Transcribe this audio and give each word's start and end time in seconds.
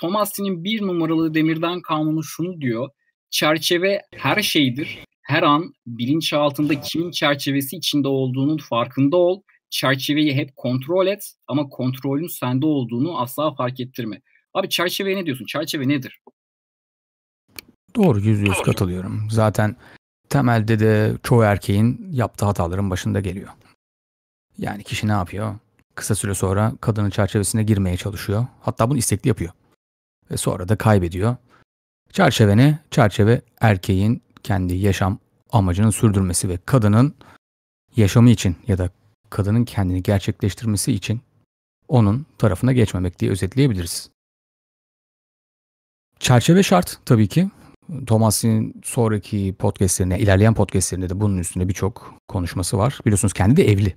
Thomas'ın 0.00 0.64
bir 0.64 0.82
numaralı 0.82 1.34
demirden 1.34 1.82
kanunu 1.82 2.22
şunu 2.22 2.60
diyor. 2.60 2.88
Çerçeve 3.30 4.02
her 4.14 4.42
şeydir. 4.42 4.98
Her 5.22 5.42
an 5.42 5.72
bilinç 5.86 6.32
altında 6.32 6.80
kimin 6.80 7.10
çerçevesi 7.10 7.76
içinde 7.76 8.08
olduğunun 8.08 8.58
farkında 8.58 9.16
ol. 9.16 9.42
Çerçeveyi 9.70 10.34
hep 10.34 10.56
kontrol 10.56 11.06
et 11.06 11.32
ama 11.46 11.68
kontrolün 11.68 12.26
sende 12.26 12.66
olduğunu 12.66 13.20
asla 13.20 13.54
fark 13.54 13.80
ettirme. 13.80 14.20
Abi 14.54 14.68
çerçeveye 14.68 15.16
ne 15.16 15.26
diyorsun? 15.26 15.46
Çerçeve 15.46 15.88
nedir? 15.88 16.20
Doğru 17.96 18.20
yüz 18.20 18.40
yüz 18.40 18.62
katılıyorum. 18.62 19.28
Zaten 19.30 19.76
temelde 20.28 20.80
de 20.80 21.12
çoğu 21.22 21.42
erkeğin 21.42 22.08
yaptığı 22.12 22.46
hataların 22.46 22.90
başında 22.90 23.20
geliyor. 23.20 23.48
Yani 24.58 24.84
kişi 24.84 25.08
ne 25.08 25.12
yapıyor? 25.12 25.54
Kısa 25.94 26.14
süre 26.14 26.34
sonra 26.34 26.72
kadının 26.80 27.10
çerçevesine 27.10 27.62
girmeye 27.62 27.96
çalışıyor. 27.96 28.46
Hatta 28.60 28.90
bunu 28.90 28.98
istekli 28.98 29.28
yapıyor. 29.28 29.52
Ve 30.30 30.36
sonra 30.36 30.68
da 30.68 30.76
kaybediyor. 30.76 31.36
Çerçeve 32.12 32.56
ne? 32.56 32.78
Çerçeve 32.90 33.42
erkeğin 33.60 34.22
kendi 34.42 34.74
yaşam 34.74 35.18
amacının 35.50 35.90
sürdürmesi 35.90 36.48
ve 36.48 36.58
kadının 36.66 37.14
yaşamı 37.96 38.30
için 38.30 38.56
ya 38.66 38.78
da 38.78 38.90
kadının 39.30 39.64
kendini 39.64 40.02
gerçekleştirmesi 40.02 40.92
için 40.92 41.20
onun 41.88 42.26
tarafına 42.38 42.72
geçmemek 42.72 43.18
diye 43.18 43.30
özetleyebiliriz. 43.30 44.10
Çerçeve 46.20 46.62
şart 46.62 46.98
tabii 47.04 47.28
ki. 47.28 47.50
Thomas'ın 48.06 48.74
sonraki 48.84 49.54
podcastlerine, 49.58 50.18
ilerleyen 50.18 50.54
podcastlerinde 50.54 51.08
de 51.08 51.20
bunun 51.20 51.38
üstünde 51.38 51.68
birçok 51.68 52.14
konuşması 52.28 52.78
var. 52.78 52.98
Biliyorsunuz 53.06 53.32
kendi 53.32 53.56
de 53.56 53.68
evli 53.68 53.96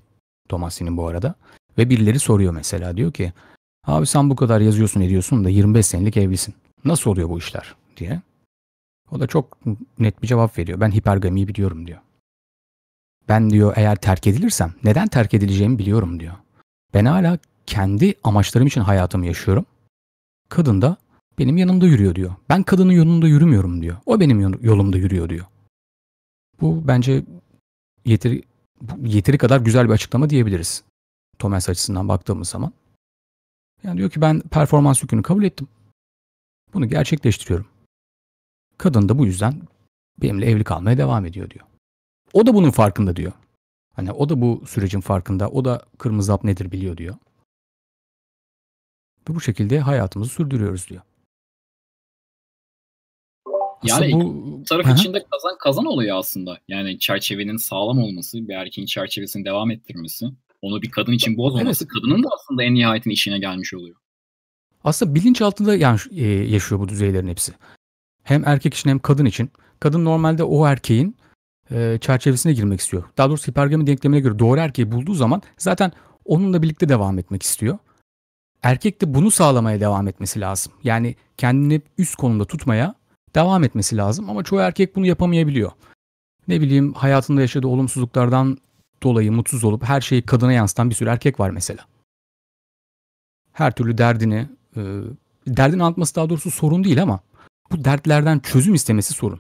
Thomas'ın 0.50 0.98
bu 0.98 1.08
arada. 1.08 1.36
Ve 1.78 1.90
birileri 1.90 2.20
soruyor 2.20 2.54
mesela 2.54 2.98
diyor 2.98 3.14
ki 3.14 3.34
abi 3.84 4.08
sen 4.08 4.30
bu 4.30 4.36
kadar 4.36 4.62
yazıyorsun 4.62 5.02
ediyorsun 5.02 5.44
da 5.44 5.50
25 5.50 5.86
senelik 5.86 6.18
evlisin. 6.18 6.56
Nasıl 6.86 7.12
oluyor 7.12 7.30
bu 7.30 7.38
işler 7.38 7.76
diye. 7.98 8.22
O 9.12 9.20
da 9.20 9.28
çok 9.28 9.58
net 10.00 10.22
bir 10.22 10.28
cevap 10.28 10.58
veriyor. 10.58 10.80
Ben 10.80 10.92
hipergamiyi 10.92 11.48
biliyorum 11.48 11.88
diyor. 11.88 12.00
Ben 13.30 13.50
diyor 13.50 13.74
eğer 13.76 13.96
terk 13.96 14.28
edilirsem 14.28 14.74
neden 14.84 15.08
terk 15.08 15.34
edileceğimi 15.34 15.80
biliyorum 15.80 16.20
diyor. 16.20 16.34
Ben 16.94 17.06
hala 17.06 17.38
kendi 17.66 18.14
amaçlarım 18.24 18.68
için 18.68 18.82
hayatımı 18.82 19.26
yaşıyorum. 19.26 19.66
Kadın 20.50 20.82
da 20.82 20.98
benim 21.40 21.58
yanımda 21.58 21.86
yürüyor 21.86 22.16
diyor. 22.16 22.36
Ben 22.50 22.64
kadının 22.64 22.92
yolunda 22.92 23.28
yürümüyorum 23.28 23.82
diyor. 23.82 23.98
O 24.06 24.20
benim 24.20 24.40
yolumda 24.64 24.98
yürüyor 24.98 25.30
diyor. 25.30 25.46
Bu 26.62 26.88
bence 26.88 27.24
yeteri, 28.06 28.44
yeteri 29.04 29.38
kadar 29.38 29.60
güzel 29.60 29.88
bir 29.88 29.94
açıklama 29.94 30.30
diyebiliriz. 30.30 30.84
Thomas 31.40 31.70
açısından 31.70 32.10
baktığımız 32.10 32.50
zaman. 32.50 32.74
Yani 33.84 33.98
diyor 33.98 34.10
ki 34.10 34.22
ben 34.22 34.42
performans 34.42 35.04
yükünü 35.04 35.22
kabul 35.22 35.44
ettim. 35.44 35.68
Bunu 36.74 36.90
gerçekleştiriyorum. 36.90 37.68
Kadın 38.78 39.10
da 39.10 39.20
bu 39.20 39.26
yüzden 39.26 39.62
benimle 40.22 40.46
evli 40.46 40.64
kalmaya 40.64 40.98
devam 40.98 41.26
ediyor 41.26 41.50
diyor. 41.50 41.66
O 42.34 42.46
da 42.46 42.54
bunun 42.54 42.72
farkında 42.72 43.16
diyor. 43.16 43.32
Hani 43.94 44.12
o 44.12 44.30
da 44.30 44.42
bu 44.42 44.64
sürecin 44.68 45.02
farkında. 45.02 45.50
O 45.50 45.66
da 45.66 45.86
kırmızı 45.98 46.32
hap 46.32 46.44
nedir 46.44 46.72
biliyor 46.72 46.98
diyor. 46.98 47.16
Ve 49.30 49.36
bu 49.36 49.42
şekilde 49.42 49.80
hayatımızı 49.80 50.32
sürdürüyoruz 50.32 50.88
diyor. 50.90 51.02
Yani 53.84 54.14
bu 54.14 54.64
taraf 54.64 54.86
Aha. 54.86 54.94
içinde 54.94 55.26
kazan 55.32 55.58
kazan 55.60 55.86
oluyor 55.86 56.18
aslında. 56.18 56.58
Yani 56.68 57.00
çerçevenin 57.00 57.58
sağlam 57.58 58.00
olması, 58.00 58.48
bir 58.48 58.54
erkeğin 58.54 58.86
çerçevesini 58.86 59.46
devam 59.46 59.72
ettirmesi, 59.72 60.26
onu 60.62 60.82
bir 60.82 60.92
kadın 60.92 61.12
için 61.12 61.38
bozmaması, 61.38 61.84
evet. 61.84 61.94
kadının 61.94 62.24
da 62.24 62.28
aslında 62.34 62.64
en 62.64 62.74
nihayetinde 62.74 63.14
işine 63.14 63.40
gelmiş 63.40 63.74
oluyor. 63.74 63.96
Aslında 64.84 65.16
bilinç 65.16 65.42
altında 65.42 65.76
yani 65.76 66.00
e, 66.12 66.26
yaşıyor 66.28 66.82
bu 66.82 66.90
düzeylerin 66.90 67.28
hepsi. 67.28 67.54
Hem 68.24 68.44
erkek 68.46 68.74
için 68.74 68.90
hem 68.90 69.00
kadın 69.00 69.26
için. 69.26 69.52
Kadın 69.80 70.06
normalde 70.06 70.44
o 70.44 70.68
erkeğin 70.68 71.16
e, 71.72 71.98
çerçevesine 72.02 72.54
girmek 72.54 72.80
istiyor. 72.80 73.04
Daha 73.18 73.30
doğrusu 73.30 73.52
hipergami 73.52 73.88
denklemine 73.88 74.20
göre 74.20 74.40
doğru 74.40 74.60
erkeği 74.60 74.92
bulduğu 74.92 75.14
zaman 75.14 75.42
zaten 75.58 75.92
onunla 76.26 76.62
birlikte 76.62 76.90
devam 76.90 77.20
etmek 77.20 77.44
istiyor. 77.44 77.78
Erkek 78.64 79.02
de 79.02 79.14
bunu 79.14 79.32
sağlamaya 79.32 79.80
devam 79.80 80.08
etmesi 80.08 80.42
lazım. 80.42 80.74
Yani 80.84 81.16
kendini 81.38 81.82
üst 81.98 82.16
konumda 82.16 82.46
tutmaya 82.46 82.96
devam 83.36 83.64
etmesi 83.64 83.98
lazım 83.98 84.30
ama 84.30 84.44
çoğu 84.44 84.60
erkek 84.60 84.96
bunu 84.96 85.06
yapamayabiliyor. 85.06 85.72
Ne 86.48 86.62
bileyim 86.62 86.94
hayatında 86.94 87.42
yaşadığı 87.42 87.68
olumsuzluklardan 87.68 88.58
dolayı 89.04 89.32
mutsuz 89.32 89.64
olup 89.64 89.84
her 89.84 90.02
şeyi 90.02 90.22
kadına 90.22 90.54
yansıtan 90.54 90.90
bir 90.90 90.96
sürü 90.96 91.10
erkek 91.10 91.40
var 91.40 91.50
mesela. 91.50 91.86
Her 93.54 93.76
türlü 93.76 93.98
derdini, 93.98 94.50
e, 94.76 94.82
derdini 95.48 95.84
anlatması 95.84 96.16
daha 96.16 96.30
doğrusu 96.30 96.52
sorun 96.52 96.84
değil 96.84 97.02
ama 97.02 97.20
bu 97.72 97.86
dertlerden 97.86 98.40
çözüm 98.40 98.74
istemesi 98.74 99.14
sorun. 99.14 99.40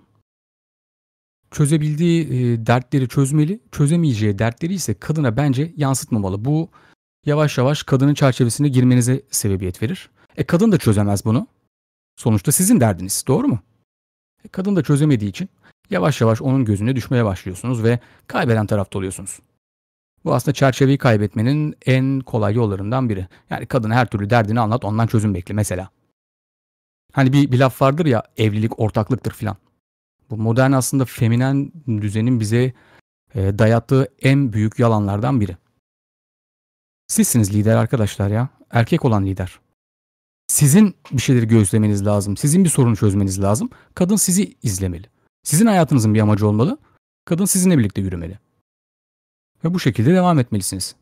Çözebildiği 1.51 2.25
e, 2.27 2.65
dertleri 2.65 3.07
çözmeli, 3.07 3.59
çözemeyeceği 3.71 4.39
dertleri 4.39 4.73
ise 4.73 4.93
kadına 4.93 5.37
bence 5.37 5.73
yansıtmamalı. 5.77 6.45
Bu 6.45 6.69
yavaş 7.25 7.57
yavaş 7.57 7.83
kadının 7.83 8.13
çerçevesine 8.13 8.67
girmenize 8.67 9.21
sebebiyet 9.31 9.83
verir. 9.83 10.09
E 10.37 10.43
kadın 10.43 10.71
da 10.71 10.77
çözemez 10.77 11.25
bunu. 11.25 11.47
Sonuçta 12.15 12.51
sizin 12.51 12.79
derdiniz, 12.79 13.23
doğru 13.27 13.47
mu? 13.47 13.59
E, 14.45 14.47
kadın 14.47 14.75
da 14.75 14.83
çözemediği 14.83 15.29
için 15.29 15.49
yavaş 15.89 16.21
yavaş 16.21 16.41
onun 16.41 16.65
gözüne 16.65 16.95
düşmeye 16.95 17.25
başlıyorsunuz 17.25 17.83
ve 17.83 17.99
kaybeden 18.27 18.65
tarafta 18.65 18.99
oluyorsunuz. 18.99 19.39
Bu 20.25 20.33
aslında 20.33 20.53
çerçeveyi 20.53 20.97
kaybetmenin 20.97 21.75
en 21.85 22.19
kolay 22.19 22.53
yollarından 22.53 23.09
biri. 23.09 23.27
Yani 23.49 23.65
kadına 23.65 23.95
her 23.95 24.05
türlü 24.05 24.29
derdini 24.29 24.59
anlat 24.59 24.85
ondan 24.85 25.07
çözüm 25.07 25.33
bekle 25.33 25.53
mesela. 25.53 25.89
Hani 27.13 27.33
bir, 27.33 27.51
bir 27.51 27.59
laf 27.59 27.81
vardır 27.81 28.05
ya 28.05 28.23
evlilik 28.37 28.79
ortaklıktır 28.79 29.31
filan. 29.31 29.57
Bu 30.29 30.37
modern 30.37 30.71
aslında 30.71 31.05
feminen 31.05 31.71
düzenin 31.87 32.39
bize 32.39 32.73
e, 33.35 33.59
dayattığı 33.59 34.07
en 34.21 34.53
büyük 34.53 34.79
yalanlardan 34.79 35.41
biri. 35.41 35.57
Sizsiniz 37.07 37.53
lider 37.53 37.75
arkadaşlar 37.75 38.29
ya. 38.29 38.49
Erkek 38.71 39.05
olan 39.05 39.25
lider. 39.25 39.59
Sizin 40.47 40.95
bir 41.11 41.21
şeyleri 41.21 41.47
gözlemeniz 41.47 42.05
lazım. 42.05 42.37
Sizin 42.37 42.63
bir 42.63 42.69
sorunu 42.69 42.95
çözmeniz 42.95 43.41
lazım. 43.41 43.69
Kadın 43.95 44.15
sizi 44.15 44.55
izlemeli. 44.63 45.09
Sizin 45.43 45.65
hayatınızın 45.65 46.13
bir 46.13 46.19
amacı 46.19 46.47
olmalı. 46.47 46.77
Kadın 47.25 47.45
sizinle 47.45 47.77
birlikte 47.77 48.01
yürümeli. 48.01 48.39
Ve 49.63 49.73
bu 49.73 49.79
şekilde 49.79 50.13
devam 50.13 50.39
etmelisiniz. 50.39 50.95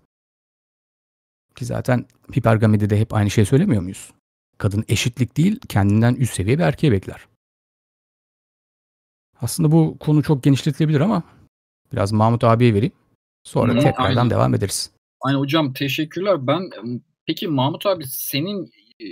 Ki 1.56 1.66
zaten 1.66 2.06
hipergamide 2.38 2.90
de 2.90 3.00
hep 3.00 3.14
aynı 3.14 3.30
şey 3.30 3.46
söylemiyor 3.46 3.82
muyuz? 3.82 4.12
Kadın 4.58 4.86
eşitlik 4.88 5.38
değil, 5.38 5.60
kendinden 5.70 6.16
üst 6.16 6.34
seviye 6.34 6.58
bir 6.58 6.64
erkeğe 6.64 6.92
bekler. 6.92 7.28
Aslında 9.42 9.72
bu 9.72 9.98
konu 10.00 10.24
çok 10.24 10.44
genişletilebilir 10.44 11.00
ama 11.00 11.24
biraz 11.94 12.12
Mahmut 12.12 12.44
abiye 12.44 12.74
vereyim. 12.74 12.94
Sonra 13.44 13.74
hmm, 13.74 13.80
tekrardan 13.80 14.18
aynen. 14.18 14.30
devam 14.30 14.54
ederiz. 14.54 14.92
Aynen 15.22 15.40
hocam 15.40 15.74
teşekkürler. 15.74 16.48
Ben 16.48 16.70
peki 17.26 17.48
Mahmut 17.48 17.86
abi 17.86 18.04
senin 18.08 18.72
e, 19.02 19.08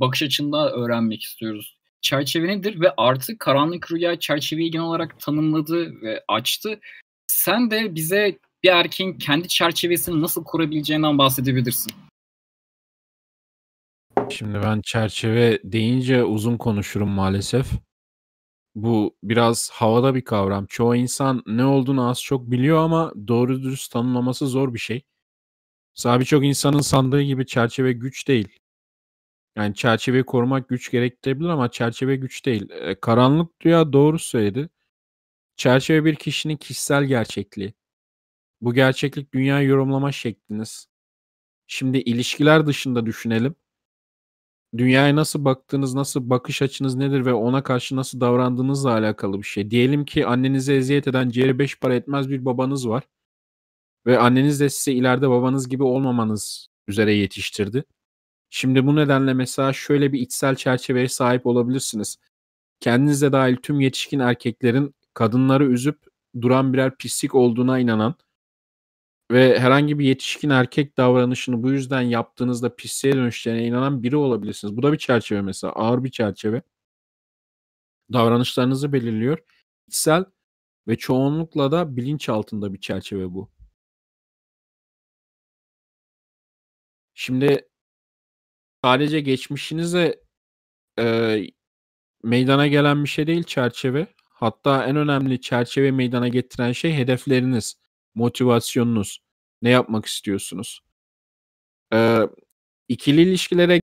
bakış 0.00 0.22
açında 0.22 0.72
öğrenmek 0.72 1.22
istiyoruz. 1.22 1.76
Çerçeve 2.00 2.48
nedir 2.48 2.80
ve 2.80 2.94
artık 2.96 3.40
karanlık 3.40 3.92
rüya 3.92 4.18
çerçeveyi 4.18 4.70
genel 4.70 4.86
olarak 4.86 5.20
tanımladı 5.20 6.02
ve 6.02 6.24
açtı. 6.28 6.80
Sen 7.26 7.70
de 7.70 7.94
bize 7.94 8.38
bir 8.66 8.70
erkeğin 8.70 9.12
kendi 9.12 9.48
çerçevesini 9.48 10.20
nasıl 10.20 10.44
kurabileceğinden 10.44 11.18
bahsedebilirsin. 11.18 11.92
Şimdi 14.30 14.62
ben 14.62 14.80
çerçeve 14.80 15.60
deyince 15.64 16.24
uzun 16.24 16.56
konuşurum 16.56 17.08
maalesef. 17.08 17.66
Bu 18.74 19.16
biraz 19.22 19.70
havada 19.70 20.14
bir 20.14 20.24
kavram. 20.24 20.66
Çoğu 20.66 20.96
insan 20.96 21.42
ne 21.46 21.64
olduğunu 21.64 22.08
az 22.08 22.22
çok 22.22 22.50
biliyor 22.50 22.78
ama 22.78 23.12
doğru 23.28 23.62
dürüst 23.62 23.92
tanımlaması 23.92 24.46
zor 24.46 24.74
bir 24.74 24.78
şey. 24.78 25.02
Mesela 25.96 26.20
birçok 26.20 26.44
insanın 26.44 26.80
sandığı 26.80 27.22
gibi 27.22 27.46
çerçeve 27.46 27.92
güç 27.92 28.28
değil. 28.28 28.58
Yani 29.56 29.74
çerçeveyi 29.74 30.24
korumak 30.24 30.68
güç 30.68 30.90
gerektirebilir 30.90 31.48
ama 31.48 31.70
çerçeve 31.70 32.16
güç 32.16 32.46
değil. 32.46 32.68
Eee, 32.70 33.00
karanlık 33.00 33.66
rüya 33.66 33.92
doğru 33.92 34.18
söyledi. 34.18 34.68
Çerçeve 35.56 36.04
bir 36.04 36.14
kişinin 36.14 36.56
kişisel 36.56 37.04
gerçekliği. 37.04 37.74
Bu 38.66 38.74
gerçeklik 38.74 39.34
dünyayı 39.34 39.68
yorumlama 39.68 40.12
şekliniz. 40.12 40.88
Şimdi 41.66 41.98
ilişkiler 41.98 42.66
dışında 42.66 43.06
düşünelim. 43.06 43.54
Dünyaya 44.76 45.16
nasıl 45.16 45.44
baktığınız, 45.44 45.94
nasıl 45.94 46.30
bakış 46.30 46.62
açınız 46.62 46.94
nedir 46.94 47.26
ve 47.26 47.32
ona 47.32 47.62
karşı 47.62 47.96
nasıl 47.96 48.20
davrandığınızla 48.20 48.90
alakalı 48.90 49.38
bir 49.38 49.46
şey. 49.46 49.70
Diyelim 49.70 50.04
ki 50.04 50.26
annenize 50.26 50.76
eziyet 50.76 51.08
eden 51.08 51.30
ciğeri 51.30 51.58
beş 51.58 51.80
para 51.80 51.94
etmez 51.94 52.30
bir 52.30 52.44
babanız 52.44 52.88
var 52.88 53.04
ve 54.06 54.18
anneniz 54.18 54.60
de 54.60 54.70
size 54.70 54.92
ileride 54.92 55.30
babanız 55.30 55.68
gibi 55.68 55.82
olmamanız 55.82 56.68
üzere 56.88 57.14
yetiştirdi. 57.14 57.84
Şimdi 58.50 58.86
bu 58.86 58.96
nedenle 58.96 59.34
mesela 59.34 59.72
şöyle 59.72 60.12
bir 60.12 60.20
içsel 60.20 60.56
çerçeveye 60.56 61.08
sahip 61.08 61.46
olabilirsiniz. 61.46 62.16
Kendinizle 62.80 63.32
dahil 63.32 63.56
tüm 63.56 63.80
yetişkin 63.80 64.20
erkeklerin 64.20 64.94
kadınları 65.14 65.66
üzüp 65.66 65.98
duran 66.40 66.72
birer 66.72 66.96
pislik 66.96 67.34
olduğuna 67.34 67.78
inanan 67.78 68.14
ve 69.30 69.60
herhangi 69.60 69.98
bir 69.98 70.04
yetişkin 70.04 70.50
erkek 70.50 70.96
davranışını 70.96 71.62
bu 71.62 71.70
yüzden 71.70 72.00
yaptığınızda 72.02 72.76
pisliğe 72.76 73.14
dönüşeceğine 73.14 73.66
inanan 73.66 74.02
biri 74.02 74.16
olabilirsiniz. 74.16 74.76
Bu 74.76 74.82
da 74.82 74.92
bir 74.92 74.98
çerçeve 74.98 75.42
mesela. 75.42 75.72
Ağır 75.72 76.04
bir 76.04 76.10
çerçeve. 76.10 76.62
Davranışlarınızı 78.12 78.92
belirliyor. 78.92 79.38
İçsel 79.88 80.24
ve 80.88 80.96
çoğunlukla 80.96 81.72
da 81.72 81.96
bilinç 81.96 82.28
altında 82.28 82.74
bir 82.74 82.80
çerçeve 82.80 83.34
bu. 83.34 83.50
Şimdi 87.14 87.68
sadece 88.84 89.20
geçmişinize 89.20 90.20
e, 90.98 91.38
meydana 92.22 92.66
gelen 92.66 93.04
bir 93.04 93.08
şey 93.08 93.26
değil 93.26 93.44
çerçeve. 93.44 94.06
Hatta 94.30 94.86
en 94.86 94.96
önemli 94.96 95.40
çerçeve 95.40 95.90
meydana 95.90 96.28
getiren 96.28 96.72
şey 96.72 96.94
hedefleriniz, 96.94 97.76
motivasyonunuz. 98.16 99.18
Ne 99.62 99.70
yapmak 99.70 100.06
istiyorsunuz? 100.06 100.80
Ee, 101.92 102.20
ikili 102.88 103.22
ilişkilere 103.22 103.80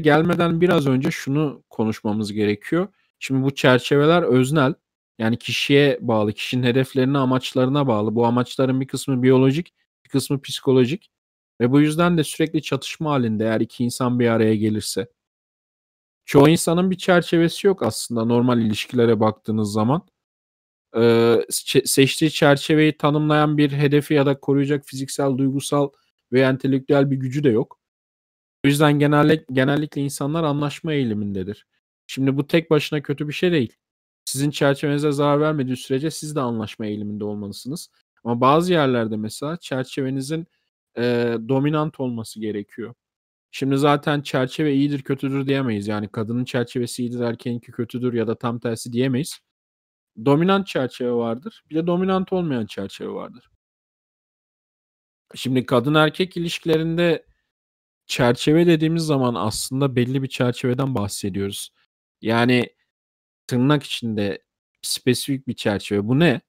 gelmeden 0.00 0.60
biraz 0.60 0.86
önce 0.86 1.10
şunu 1.10 1.64
konuşmamız 1.70 2.32
gerekiyor. 2.32 2.88
Şimdi 3.18 3.42
bu 3.42 3.54
çerçeveler 3.54 4.22
öznel. 4.22 4.74
Yani 5.18 5.38
kişiye 5.38 5.98
bağlı, 6.00 6.32
kişinin 6.32 6.62
hedeflerine, 6.66 7.18
amaçlarına 7.18 7.86
bağlı. 7.86 8.14
Bu 8.14 8.26
amaçların 8.26 8.80
bir 8.80 8.86
kısmı 8.86 9.22
biyolojik, 9.22 9.74
bir 10.04 10.10
kısmı 10.10 10.42
psikolojik. 10.42 11.10
Ve 11.60 11.72
bu 11.72 11.80
yüzden 11.80 12.18
de 12.18 12.24
sürekli 12.24 12.62
çatışma 12.62 13.10
halinde 13.10 13.44
eğer 13.44 13.60
iki 13.60 13.84
insan 13.84 14.20
bir 14.20 14.28
araya 14.28 14.56
gelirse. 14.56 15.08
Çoğu 16.24 16.48
insanın 16.48 16.90
bir 16.90 16.98
çerçevesi 16.98 17.66
yok 17.66 17.82
aslında 17.82 18.24
normal 18.24 18.60
ilişkilere 18.60 19.20
baktığınız 19.20 19.72
zaman. 19.72 20.02
Ee, 20.96 21.40
seçtiği 21.84 22.30
çerçeveyi 22.30 22.96
tanımlayan 22.96 23.58
bir 23.58 23.72
hedefi 23.72 24.14
ya 24.14 24.26
da 24.26 24.40
koruyacak 24.40 24.84
fiziksel, 24.86 25.38
duygusal 25.38 25.90
ve 26.32 26.40
entelektüel 26.40 27.10
bir 27.10 27.16
gücü 27.16 27.44
de 27.44 27.48
yok. 27.50 27.80
O 28.64 28.68
yüzden 28.68 28.98
genellikle, 28.98 29.54
genellikle 29.54 30.00
insanlar 30.02 30.44
anlaşma 30.44 30.92
eğilimindedir. 30.92 31.66
Şimdi 32.06 32.36
bu 32.36 32.46
tek 32.46 32.70
başına 32.70 33.02
kötü 33.02 33.28
bir 33.28 33.32
şey 33.32 33.52
değil. 33.52 33.72
Sizin 34.24 34.50
çerçevenize 34.50 35.12
zarar 35.12 35.40
vermediği 35.40 35.76
sürece 35.76 36.10
siz 36.10 36.36
de 36.36 36.40
anlaşma 36.40 36.86
eğiliminde 36.86 37.24
olmalısınız. 37.24 37.90
Ama 38.24 38.40
bazı 38.40 38.72
yerlerde 38.72 39.16
mesela 39.16 39.56
çerçevenizin 39.56 40.46
e, 40.98 41.36
dominant 41.48 42.00
olması 42.00 42.40
gerekiyor. 42.40 42.94
Şimdi 43.50 43.78
zaten 43.78 44.20
çerçeve 44.22 44.74
iyidir 44.74 45.02
kötüdür 45.02 45.46
diyemeyiz. 45.46 45.88
Yani 45.88 46.08
kadının 46.08 46.44
çerçevesi 46.44 47.02
iyidir 47.02 47.20
erkeğinki 47.20 47.72
kötüdür 47.72 48.14
ya 48.14 48.26
da 48.26 48.38
tam 48.38 48.58
tersi 48.60 48.92
diyemeyiz. 48.92 49.40
Dominant 50.24 50.66
çerçeve 50.66 51.12
vardır. 51.12 51.64
Bir 51.70 51.76
de 51.76 51.86
dominant 51.86 52.32
olmayan 52.32 52.66
çerçeve 52.66 53.08
vardır. 53.08 53.50
Şimdi 55.34 55.66
kadın 55.66 55.94
erkek 55.94 56.36
ilişkilerinde 56.36 57.26
çerçeve 58.06 58.66
dediğimiz 58.66 59.02
zaman 59.02 59.34
aslında 59.34 59.96
belli 59.96 60.22
bir 60.22 60.28
çerçeveden 60.28 60.94
bahsediyoruz. 60.94 61.70
Yani 62.22 62.76
tırnak 63.46 63.82
içinde 63.82 64.42
spesifik 64.82 65.48
bir 65.48 65.54
çerçeve. 65.54 66.08
Bu 66.08 66.18
ne? 66.18 66.40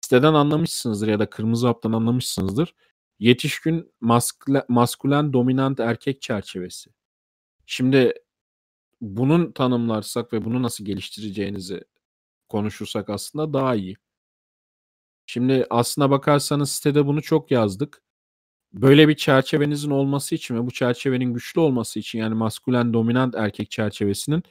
Siteden 0.00 0.34
anlamışsınızdır 0.34 1.08
ya 1.08 1.18
da 1.18 1.30
kırmızı 1.30 1.66
haptan 1.66 1.92
anlamışsınızdır. 1.92 2.74
Yetişkin 3.18 3.92
maskülen, 4.00 4.62
maskülen 4.68 5.32
dominant 5.32 5.80
erkek 5.80 6.22
çerçevesi. 6.22 6.90
Şimdi 7.66 8.14
bunun 9.00 9.52
tanımlarsak 9.52 10.32
ve 10.32 10.44
bunu 10.44 10.62
nasıl 10.62 10.84
geliştireceğinizi 10.84 11.84
konuşursak 12.54 13.10
aslında 13.10 13.52
daha 13.52 13.74
iyi. 13.74 13.96
Şimdi 15.26 15.66
aslına 15.70 16.10
bakarsanız 16.10 16.72
sitede 16.72 17.06
bunu 17.06 17.22
çok 17.22 17.50
yazdık. 17.50 18.02
Böyle 18.72 19.08
bir 19.08 19.16
çerçevenizin 19.16 19.90
olması 19.90 20.34
için 20.34 20.54
ve 20.56 20.66
bu 20.66 20.70
çerçevenin 20.70 21.34
güçlü 21.34 21.60
olması 21.60 21.98
için 21.98 22.18
yani 22.18 22.34
maskülen 22.34 22.94
dominant 22.94 23.34
erkek 23.34 23.70
çerçevesinin 23.70 24.42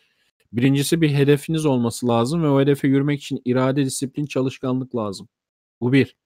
birincisi 0.53 1.01
bir 1.01 1.09
hedefiniz 1.09 1.65
olması 1.65 2.07
lazım 2.07 2.43
ve 2.43 2.47
o 2.47 2.61
hedefe 2.61 2.87
yürümek 2.87 3.19
için 3.21 3.41
irade, 3.45 3.85
disiplin, 3.85 4.25
çalışkanlık 4.25 4.95
lazım. 4.95 5.29
Bu 5.81 5.93
bir. 5.93 6.17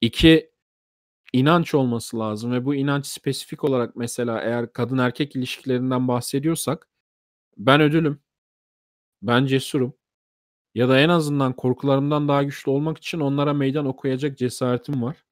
İki, 0.00 0.50
inanç 1.32 1.74
olması 1.74 2.18
lazım 2.18 2.52
ve 2.52 2.64
bu 2.64 2.74
inanç 2.74 3.06
spesifik 3.06 3.64
olarak 3.64 3.96
mesela 3.96 4.40
eğer 4.42 4.72
kadın 4.72 4.98
erkek 4.98 5.36
ilişkilerinden 5.36 6.08
bahsediyorsak 6.08 6.88
ben 7.58 7.80
ödülüm, 7.80 8.20
ben 9.22 9.46
cesurum 9.46 9.97
ya 10.74 10.88
da 10.88 11.00
en 11.00 11.08
azından 11.08 11.52
korkularımdan 11.52 12.28
daha 12.28 12.42
güçlü 12.42 12.70
olmak 12.70 12.98
için 12.98 13.20
onlara 13.20 13.54
meydan 13.54 13.86
okuyacak 13.86 14.38
cesaretim 14.38 15.02
var. 15.02 15.24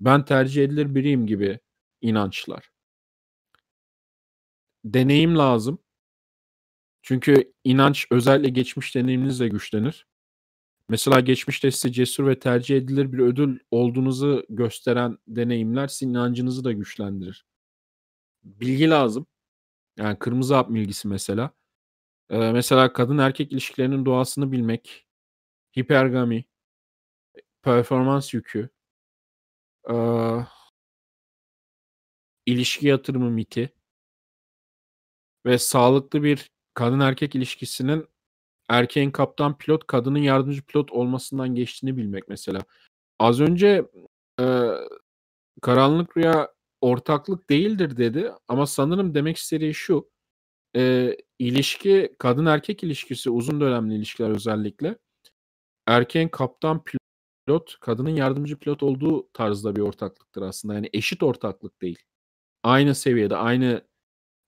Ben 0.00 0.24
tercih 0.24 0.64
edilir 0.64 0.94
biriyim 0.94 1.26
gibi 1.26 1.58
inançlar. 2.00 2.70
Deneyim 4.84 5.38
lazım. 5.38 5.78
Çünkü 7.02 7.52
inanç 7.64 8.06
özellikle 8.10 8.50
geçmiş 8.50 8.94
deneyiminizle 8.94 9.48
güçlenir. 9.48 10.06
Mesela 10.88 11.20
geçmişte 11.20 11.70
size 11.70 11.92
cesur 11.92 12.26
ve 12.26 12.38
tercih 12.38 12.76
edilir 12.76 13.12
bir 13.12 13.18
ödül 13.18 13.58
olduğunuzu 13.70 14.46
gösteren 14.48 15.18
deneyimler 15.28 15.88
sizin 15.88 16.10
inancınızı 16.10 16.64
da 16.64 16.72
güçlendirir. 16.72 17.46
Bilgi 18.44 18.90
lazım. 18.90 19.26
Yani 19.98 20.18
kırmızı 20.18 20.54
hap 20.54 20.70
bilgisi 20.70 21.08
mesela. 21.08 21.50
Mesela 22.38 22.92
kadın 22.92 23.18
erkek 23.18 23.52
ilişkilerinin 23.52 24.04
doğasını 24.06 24.52
bilmek, 24.52 25.06
hipergami, 25.78 26.44
performans 27.62 28.34
yükü, 28.34 28.70
ee, 29.90 29.94
ilişki 32.46 32.86
yatırımı 32.86 33.30
miti 33.30 33.72
ve 35.46 35.58
sağlıklı 35.58 36.22
bir 36.22 36.50
kadın 36.74 37.00
erkek 37.00 37.34
ilişkisinin 37.34 38.08
erkeğin 38.68 39.10
kaptan 39.10 39.58
pilot, 39.58 39.86
kadının 39.86 40.18
yardımcı 40.18 40.62
pilot 40.62 40.92
olmasından 40.92 41.54
geçtiğini 41.54 41.96
bilmek 41.96 42.28
mesela. 42.28 42.60
Az 43.18 43.40
önce 43.40 43.84
e, 44.40 44.44
karanlık 45.62 46.16
rüya 46.16 46.52
ortaklık 46.80 47.50
değildir 47.50 47.96
dedi 47.96 48.32
ama 48.48 48.66
sanırım 48.66 49.14
demek 49.14 49.36
istediği 49.36 49.74
şu. 49.74 50.13
E, 50.76 51.16
ilişki 51.38 52.16
kadın 52.18 52.46
erkek 52.46 52.84
ilişkisi 52.84 53.30
uzun 53.30 53.60
dönemli 53.60 53.94
ilişkiler 53.94 54.30
özellikle 54.30 54.98
erkeğin 55.86 56.28
kaptan 56.28 56.84
pilot, 56.84 57.80
kadının 57.80 58.10
yardımcı 58.10 58.58
pilot 58.58 58.82
olduğu 58.82 59.28
tarzda 59.32 59.76
bir 59.76 59.80
ortaklıktır 59.80 60.42
aslında. 60.42 60.74
Yani 60.74 60.90
eşit 60.92 61.22
ortaklık 61.22 61.82
değil. 61.82 61.98
Aynı 62.62 62.94
seviyede, 62.94 63.36
aynı 63.36 63.82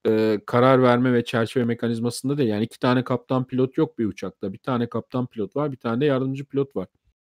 e, 0.08 0.40
karar 0.46 0.82
verme 0.82 1.12
ve 1.12 1.24
çerçeve 1.24 1.64
mekanizmasında 1.64 2.38
değil. 2.38 2.50
Yani 2.50 2.64
iki 2.64 2.78
tane 2.78 3.04
kaptan 3.04 3.46
pilot 3.46 3.78
yok 3.78 3.98
bir 3.98 4.06
uçakta. 4.06 4.52
Bir 4.52 4.58
tane 4.58 4.88
kaptan 4.88 5.26
pilot 5.26 5.56
var, 5.56 5.72
bir 5.72 5.76
tane 5.76 6.00
de 6.00 6.04
yardımcı 6.04 6.44
pilot 6.46 6.76
var. 6.76 6.88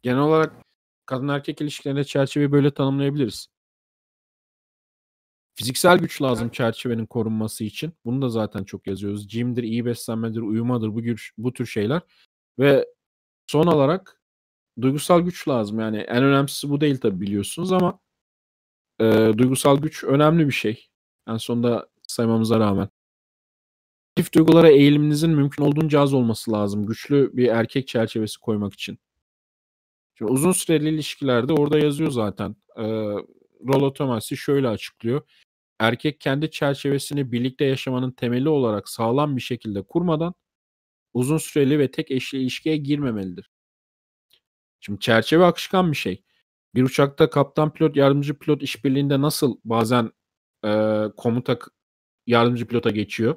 Genel 0.02 0.20
olarak 0.20 0.52
kadın 1.06 1.28
erkek 1.28 1.60
ilişkilerinde 1.60 2.04
çerçeveyi 2.04 2.52
böyle 2.52 2.74
tanımlayabiliriz. 2.74 3.48
Fiziksel 5.58 5.98
güç 5.98 6.22
lazım 6.22 6.48
çerçevenin 6.48 7.06
korunması 7.06 7.64
için. 7.64 7.92
Bunu 8.04 8.22
da 8.22 8.28
zaten 8.28 8.64
çok 8.64 8.86
yazıyoruz. 8.86 9.28
Jim'dir, 9.28 9.62
iyi 9.62 9.84
beslenmedir, 9.84 10.40
uyumadır 10.40 10.88
bu, 10.88 11.02
güç, 11.02 11.32
bu 11.38 11.52
tür 11.52 11.66
şeyler. 11.66 12.02
Ve 12.58 12.86
son 13.46 13.66
olarak 13.66 14.22
duygusal 14.80 15.20
güç 15.20 15.48
lazım. 15.48 15.80
Yani 15.80 15.98
en 15.98 16.24
önemlisi 16.24 16.70
bu 16.70 16.80
değil 16.80 16.98
tabii 17.00 17.20
biliyorsunuz 17.20 17.72
ama 17.72 18.00
e, 19.00 19.04
duygusal 19.38 19.78
güç 19.78 20.04
önemli 20.04 20.46
bir 20.46 20.52
şey. 20.52 20.88
En 21.28 21.36
sonunda 21.36 21.88
saymamıza 22.02 22.60
rağmen. 22.60 22.88
Çift 24.16 24.34
duygulara 24.34 24.68
eğiliminizin 24.68 25.30
mümkün 25.30 25.64
olduğunca 25.64 26.00
az 26.00 26.14
olması 26.14 26.52
lazım. 26.52 26.86
Güçlü 26.86 27.36
bir 27.36 27.48
erkek 27.48 27.88
çerçevesi 27.88 28.40
koymak 28.40 28.74
için. 28.74 28.98
Şimdi 30.14 30.32
uzun 30.32 30.52
süreli 30.52 30.88
ilişkilerde 30.88 31.52
orada 31.52 31.78
yazıyor 31.78 32.10
zaten. 32.10 32.56
Ee, 32.76 32.82
Rollo 33.68 33.92
Tomasi 33.92 34.36
şöyle 34.36 34.68
açıklıyor. 34.68 35.22
Erkek 35.78 36.20
kendi 36.20 36.50
çerçevesini 36.50 37.32
birlikte 37.32 37.64
yaşamanın 37.64 38.10
temeli 38.10 38.48
olarak 38.48 38.88
sağlam 38.88 39.36
bir 39.36 39.42
şekilde 39.42 39.82
kurmadan 39.82 40.34
uzun 41.14 41.38
süreli 41.38 41.78
ve 41.78 41.90
tek 41.90 42.10
eşli 42.10 42.38
ilişkiye 42.38 42.76
girmemelidir. 42.76 43.50
Şimdi 44.80 45.00
çerçeve 45.00 45.44
akışkan 45.44 45.92
bir 45.92 45.96
şey. 45.96 46.24
Bir 46.74 46.82
uçakta 46.82 47.30
kaptan 47.30 47.72
pilot 47.72 47.96
yardımcı 47.96 48.38
pilot 48.38 48.62
işbirliğinde 48.62 49.20
nasıl 49.20 49.58
bazen 49.64 50.12
e, 50.64 51.02
komuta 51.16 51.58
yardımcı 52.26 52.66
pilota 52.66 52.90
geçiyor. 52.90 53.36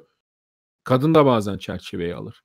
Kadın 0.84 1.14
da 1.14 1.26
bazen 1.26 1.58
çerçeveyi 1.58 2.14
alır. 2.14 2.44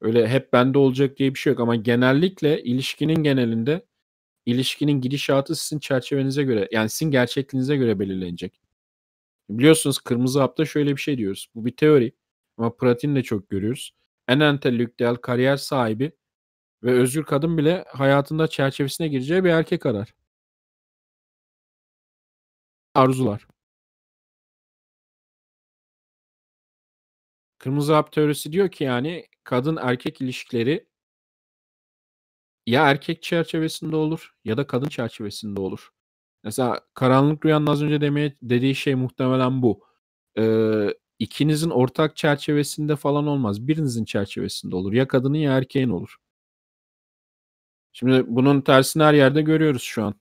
Öyle 0.00 0.28
hep 0.28 0.52
bende 0.52 0.78
olacak 0.78 1.16
diye 1.18 1.34
bir 1.34 1.38
şey 1.38 1.50
yok 1.52 1.60
ama 1.60 1.76
genellikle 1.76 2.62
ilişkinin 2.62 3.22
genelinde 3.22 3.86
ilişkinin 4.46 5.00
gidişatı 5.00 5.56
sizin 5.56 5.80
çerçevenize 5.80 6.42
göre 6.44 6.68
yani 6.72 6.90
sizin 6.90 7.10
gerçekliğinize 7.10 7.76
göre 7.76 7.98
belirlenecek. 7.98 8.60
Biliyorsunuz 9.50 9.98
kırmızı 9.98 10.40
hapta 10.40 10.64
şöyle 10.64 10.96
bir 10.96 11.00
şey 11.00 11.18
diyoruz. 11.18 11.48
Bu 11.54 11.66
bir 11.66 11.76
teori 11.76 12.12
ama 12.56 12.76
pratiğini 12.76 13.16
de 13.16 13.22
çok 13.22 13.50
görüyoruz. 13.50 13.92
En 14.28 14.40
entelektüel 14.40 15.16
kariyer 15.16 15.56
sahibi 15.56 16.12
ve 16.84 16.92
özgür 16.92 17.24
kadın 17.24 17.58
bile 17.58 17.84
hayatında 17.88 18.48
çerçevesine 18.48 19.08
gireceği 19.08 19.44
bir 19.44 19.50
erkek 19.50 19.86
arar. 19.86 20.14
arzular. 22.94 23.46
Kırmızı 27.58 27.94
hap 27.94 28.12
teorisi 28.12 28.52
diyor 28.52 28.70
ki 28.70 28.84
yani 28.84 29.26
kadın 29.44 29.76
erkek 29.76 30.20
ilişkileri 30.20 30.88
ya 32.66 32.90
erkek 32.90 33.22
çerçevesinde 33.22 33.96
olur 33.96 34.34
ya 34.44 34.56
da 34.56 34.66
kadın 34.66 34.88
çerçevesinde 34.88 35.60
olur. 35.60 35.90
Mesela 36.44 36.80
karanlık 36.94 37.46
rüyanın 37.46 37.66
az 37.66 37.82
önce 37.82 38.00
demeye 38.00 38.36
dediği 38.42 38.74
şey 38.74 38.94
muhtemelen 38.94 39.62
bu. 39.62 39.84
Ee, 40.38 40.94
ikinizin 41.18 41.70
ortak 41.70 42.16
çerçevesinde 42.16 42.96
falan 42.96 43.26
olmaz. 43.26 43.68
Birinizin 43.68 44.04
çerçevesinde 44.04 44.76
olur. 44.76 44.92
Ya 44.92 45.08
kadının 45.08 45.38
ya 45.38 45.56
erkeğin 45.56 45.88
olur. 45.90 46.16
Şimdi 47.92 48.24
bunun 48.28 48.60
tersini 48.60 49.02
her 49.02 49.14
yerde 49.14 49.42
görüyoruz 49.42 49.82
şu 49.82 50.04
an. 50.04 50.14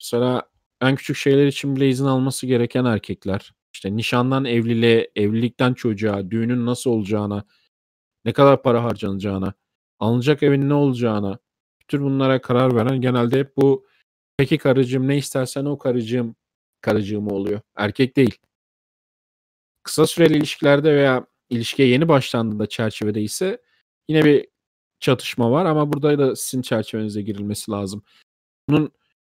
Mesela 0.00 0.42
en 0.80 0.96
küçük 0.96 1.16
şeyler 1.16 1.46
için 1.46 1.76
bile 1.76 1.88
izin 1.88 2.04
alması 2.04 2.46
gereken 2.46 2.84
erkekler. 2.84 3.54
İşte 3.74 3.96
nişandan 3.96 4.44
evliliğe, 4.44 5.10
evlilikten 5.16 5.74
çocuğa, 5.74 6.30
düğünün 6.30 6.66
nasıl 6.66 6.90
olacağına, 6.90 7.44
ne 8.24 8.32
kadar 8.32 8.62
para 8.62 8.84
harcanacağına, 8.84 9.54
alınacak 9.98 10.42
evin 10.42 10.68
ne 10.68 10.74
olacağına, 10.74 11.38
bütün 11.80 12.04
bunlara 12.04 12.40
karar 12.42 12.76
veren 12.76 13.00
genelde 13.00 13.38
hep 13.38 13.56
bu 13.56 13.86
peki 14.36 14.58
karıcığım 14.58 15.08
ne 15.08 15.16
istersen 15.18 15.64
o 15.64 15.78
karıcığım 15.78 16.36
karıcığım 16.80 17.32
oluyor. 17.32 17.60
Erkek 17.76 18.16
değil. 18.16 18.38
Kısa 19.82 20.06
süreli 20.06 20.36
ilişkilerde 20.36 20.94
veya 20.94 21.26
ilişkiye 21.50 21.88
yeni 21.88 22.08
başlandığında 22.08 22.66
çerçevede 22.66 23.22
ise 23.22 23.62
yine 24.08 24.24
bir 24.24 24.48
çatışma 25.00 25.50
var 25.50 25.66
ama 25.66 25.92
burada 25.92 26.18
da 26.18 26.36
sizin 26.36 26.62
çerçevenize 26.62 27.22
girilmesi 27.22 27.70
lazım. 27.70 28.02
Bunun 28.68 28.92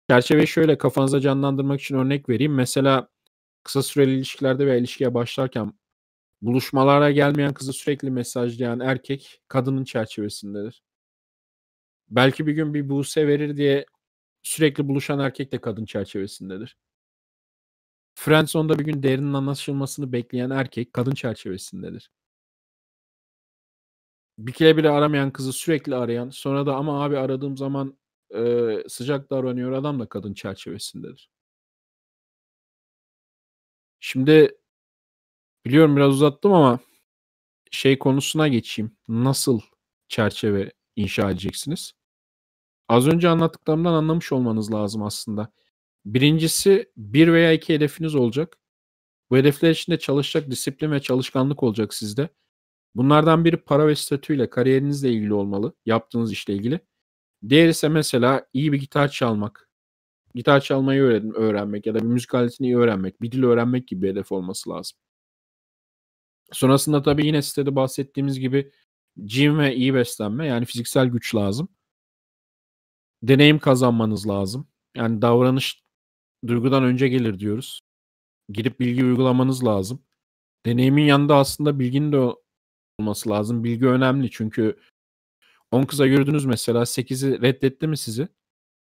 çerçeveyi 0.09 0.47
şöyle 0.47 0.77
kafanıza 0.77 1.21
canlandırmak 1.21 1.81
için 1.81 1.95
örnek 1.95 2.29
vereyim. 2.29 2.53
Mesela 2.55 3.09
kısa 3.63 3.83
süreli 3.83 4.15
ilişkilerde 4.15 4.67
veya 4.67 4.77
ilişkiye 4.77 5.13
başlarken 5.13 5.73
buluşmalara 6.41 7.11
gelmeyen 7.11 7.53
kızı 7.53 7.73
sürekli 7.73 8.11
mesajlayan 8.11 8.79
erkek 8.79 9.41
kadının 9.47 9.83
çerçevesindedir. 9.83 10.81
Belki 12.09 12.47
bir 12.47 12.53
gün 12.53 12.73
bir 12.73 12.89
buse 12.89 13.27
verir 13.27 13.57
diye 13.57 13.85
sürekli 14.47 14.87
buluşan 14.87 15.19
erkek 15.19 15.51
de 15.51 15.61
kadın 15.61 15.85
çerçevesindedir. 15.85 16.77
Friendzone'da 18.15 18.79
bir 18.79 18.85
gün 18.85 19.03
değerinin 19.03 19.33
anlaşılmasını 19.33 20.11
bekleyen 20.13 20.49
erkek 20.49 20.93
kadın 20.93 21.11
çerçevesindedir. 21.11 22.11
Bir 24.37 24.51
kere 24.53 24.77
bile 24.77 24.89
aramayan 24.89 25.31
kızı 25.31 25.53
sürekli 25.53 25.95
arayan 25.95 26.29
sonra 26.29 26.65
da 26.65 26.75
ama 26.75 27.03
abi 27.03 27.17
aradığım 27.17 27.57
zaman 27.57 27.97
e, 28.35 28.83
sıcak 28.87 29.29
davranıyor 29.29 29.71
adam 29.71 29.99
da 29.99 30.09
kadın 30.09 30.33
çerçevesindedir. 30.33 31.29
Şimdi 33.99 34.57
biliyorum 35.65 35.95
biraz 35.95 36.13
uzattım 36.13 36.53
ama 36.53 36.79
şey 37.71 37.99
konusuna 37.99 38.47
geçeyim. 38.47 38.97
Nasıl 39.07 39.61
çerçeve 40.09 40.71
inşa 40.95 41.31
edeceksiniz? 41.31 41.96
Az 42.87 43.07
önce 43.07 43.29
anlattıklarımdan 43.29 43.93
anlamış 43.93 44.31
olmanız 44.31 44.73
lazım 44.73 45.03
aslında. 45.03 45.51
Birincisi 46.05 46.91
bir 46.97 47.33
veya 47.33 47.53
iki 47.53 47.73
hedefiniz 47.73 48.15
olacak. 48.15 48.57
Bu 49.29 49.37
hedefler 49.37 49.71
içinde 49.71 49.99
çalışacak 49.99 50.51
disiplin 50.51 50.91
ve 50.91 51.01
çalışkanlık 51.01 51.63
olacak 51.63 51.93
sizde. 51.93 52.29
Bunlardan 52.95 53.45
biri 53.45 53.57
para 53.57 53.87
ve 53.87 53.95
statüyle, 53.95 54.49
kariyerinizle 54.49 55.11
ilgili 55.11 55.33
olmalı. 55.33 55.73
Yaptığınız 55.85 56.31
işle 56.31 56.53
ilgili. 56.53 56.79
Diğer 57.49 57.69
ise 57.69 57.89
mesela 57.89 58.47
iyi 58.53 58.71
bir 58.73 58.79
gitar 58.79 59.07
çalmak. 59.09 59.69
Gitar 60.35 60.61
çalmayı 60.61 61.01
öğren 61.01 61.33
öğrenmek 61.35 61.85
ya 61.85 61.93
da 61.95 61.99
bir 61.99 62.05
müzik 62.05 62.35
aletini 62.35 62.67
iyi 62.67 62.77
öğrenmek, 62.77 63.21
bir 63.21 63.31
dil 63.31 63.43
öğrenmek 63.43 63.87
gibi 63.87 64.01
bir 64.01 64.09
hedef 64.09 64.31
olması 64.31 64.69
lazım. 64.69 64.97
Sonrasında 66.51 67.01
tabii 67.01 67.25
yine 67.25 67.41
sitede 67.41 67.75
bahsettiğimiz 67.75 68.39
gibi 68.39 68.71
gym 69.25 69.59
ve 69.59 69.75
iyi 69.75 69.93
beslenme 69.93 70.47
yani 70.47 70.65
fiziksel 70.65 71.07
güç 71.07 71.35
lazım. 71.35 71.69
Deneyim 73.23 73.59
kazanmanız 73.59 74.27
lazım. 74.27 74.67
Yani 74.95 75.21
davranış 75.21 75.83
duygudan 76.47 76.83
önce 76.83 77.07
gelir 77.07 77.39
diyoruz. 77.39 77.81
Girip 78.49 78.79
bilgi 78.79 79.05
uygulamanız 79.05 79.65
lazım. 79.65 80.03
Deneyimin 80.65 81.03
yanında 81.03 81.35
aslında 81.35 81.79
bilginin 81.79 82.11
de 82.11 82.35
olması 82.99 83.29
lazım. 83.29 83.63
Bilgi 83.63 83.87
önemli 83.87 84.31
çünkü 84.31 84.79
10 85.71 85.83
kıza 85.85 86.07
gördünüz 86.07 86.45
mesela 86.45 86.85
8'i 86.85 87.41
reddetti 87.41 87.87
mi 87.87 87.97
sizi? 87.97 88.27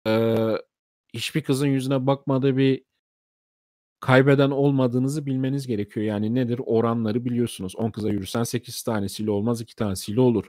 Ee, 0.07 0.57
hiçbir 1.15 1.43
kızın 1.43 1.67
yüzüne 1.67 2.07
bakmadığı 2.07 2.57
bir 2.57 2.85
kaybeden 4.01 4.51
olmadığınızı 4.51 5.27
bilmeniz 5.27 5.67
gerekiyor. 5.67 6.07
Yani 6.07 6.35
nedir? 6.35 6.61
Oranları 6.67 7.25
biliyorsunuz. 7.25 7.77
10 7.77 7.91
kıza 7.91 8.11
yürürsen 8.11 8.43
8 8.43 8.83
tanesiyle 8.83 9.31
olmaz 9.31 9.61
2 9.61 9.77
tanesiyle 9.77 10.21
olur. 10.21 10.45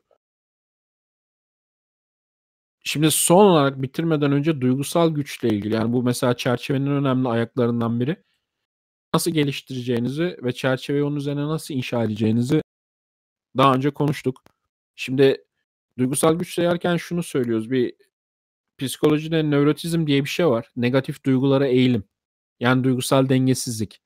Şimdi 2.89 3.11
son 3.11 3.45
olarak 3.45 3.81
bitirmeden 3.81 4.31
önce 4.31 4.61
duygusal 4.61 5.09
güçle 5.09 5.49
ilgili 5.49 5.75
yani 5.75 5.93
bu 5.93 6.03
mesela 6.03 6.37
çerçevenin 6.37 6.87
önemli 6.87 7.29
ayaklarından 7.29 7.99
biri. 7.99 8.23
Nasıl 9.13 9.31
geliştireceğinizi 9.31 10.37
ve 10.43 10.51
çerçeveyi 10.51 11.03
onun 11.03 11.15
üzerine 11.15 11.47
nasıl 11.47 11.73
inşa 11.73 12.03
edeceğinizi 12.03 12.61
daha 13.57 13.75
önce 13.75 13.91
konuştuk. 13.91 14.43
Şimdi 14.95 15.45
duygusal 15.97 16.35
güç 16.35 16.53
sayarken 16.53 16.97
şunu 16.97 17.23
söylüyoruz. 17.23 17.71
Bir 17.71 17.93
psikolojide 18.77 19.51
nörotizm 19.51 20.07
diye 20.07 20.23
bir 20.23 20.29
şey 20.29 20.47
var. 20.47 20.71
Negatif 20.75 21.23
duygulara 21.25 21.67
eğilim. 21.67 22.03
Yani 22.59 22.83
duygusal 22.83 23.29
dengesizlik. 23.29 24.01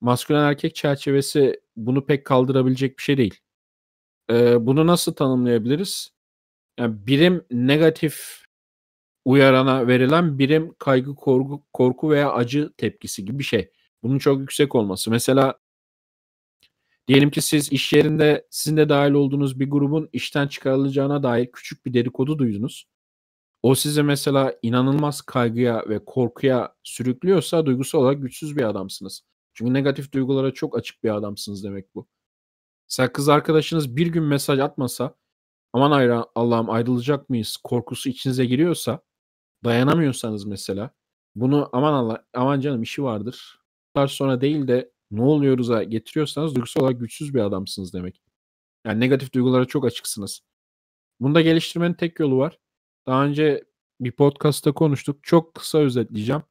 Maskülen 0.00 0.44
erkek 0.44 0.74
çerçevesi 0.74 1.60
bunu 1.76 2.06
pek 2.06 2.26
kaldırabilecek 2.26 2.98
bir 2.98 3.02
şey 3.02 3.16
değil. 3.16 3.40
Ee, 4.30 4.66
bunu 4.66 4.86
nasıl 4.86 5.12
tanımlayabiliriz? 5.14 6.14
Yani 6.78 7.06
birim 7.06 7.44
negatif 7.50 8.44
uyarana 9.24 9.88
verilen 9.88 10.38
birim 10.38 10.74
kaygı, 10.78 11.14
korku, 11.14 11.64
korku 11.72 12.10
veya 12.10 12.32
acı 12.32 12.72
tepkisi 12.76 13.24
gibi 13.24 13.38
bir 13.38 13.44
şey. 13.44 13.70
Bunun 14.02 14.18
çok 14.18 14.40
yüksek 14.40 14.74
olması. 14.74 15.10
Mesela 15.10 15.58
diyelim 17.08 17.30
ki 17.30 17.42
siz 17.42 17.72
iş 17.72 17.92
yerinde 17.92 18.46
sizin 18.50 18.76
de 18.76 18.88
dahil 18.88 19.12
olduğunuz 19.12 19.60
bir 19.60 19.70
grubun 19.70 20.08
işten 20.12 20.48
çıkarılacağına 20.48 21.22
dair 21.22 21.52
küçük 21.52 21.86
bir 21.86 21.94
dedikodu 21.94 22.38
duydunuz. 22.38 22.86
O 23.62 23.74
size 23.74 24.02
mesela 24.02 24.54
inanılmaz 24.62 25.22
kaygıya 25.22 25.84
ve 25.88 26.04
korkuya 26.04 26.74
sürüklüyorsa 26.82 27.66
duygusal 27.66 27.98
olarak 27.98 28.22
güçsüz 28.22 28.56
bir 28.56 28.62
adamsınız. 28.62 29.22
Çünkü 29.54 29.72
negatif 29.74 30.12
duygulara 30.12 30.54
çok 30.54 30.78
açık 30.78 31.04
bir 31.04 31.16
adamsınız 31.16 31.64
demek 31.64 31.94
bu. 31.94 32.08
Mesela 32.90 33.12
kız 33.12 33.28
arkadaşınız 33.28 33.96
bir 33.96 34.06
gün 34.06 34.22
mesaj 34.22 34.58
atmasa 34.60 35.16
aman 35.74 35.90
ayra, 35.90 36.26
Allah'ım 36.34 36.70
ayrılacak 36.70 37.30
mıyız 37.30 37.56
korkusu 37.64 38.08
içinize 38.08 38.46
giriyorsa 38.46 39.00
dayanamıyorsanız 39.64 40.44
mesela 40.44 40.90
bunu 41.34 41.68
aman 41.72 41.92
Allah 41.92 42.26
aman 42.34 42.60
canım 42.60 42.82
işi 42.82 43.02
vardır. 43.02 43.60
Sonra 44.08 44.40
değil 44.40 44.68
de 44.68 44.92
ne 45.10 45.22
oluyoruz'a 45.22 45.82
getiriyorsanız 45.82 46.54
duygusal 46.54 46.80
olarak 46.82 47.00
güçsüz 47.00 47.34
bir 47.34 47.40
adamsınız 47.40 47.92
demek. 47.94 48.22
Yani 48.86 49.00
negatif 49.00 49.32
duygulara 49.32 49.64
çok 49.64 49.84
açıksınız. 49.86 50.40
Bunda 51.20 51.40
geliştirmenin 51.40 51.94
tek 51.94 52.20
yolu 52.20 52.38
var. 52.38 52.58
Daha 53.06 53.24
önce 53.24 53.64
bir 54.00 54.12
podcast'ta 54.12 54.72
konuştuk. 54.72 55.24
Çok 55.24 55.54
kısa 55.54 55.78
özetleyeceğim. 55.78 56.42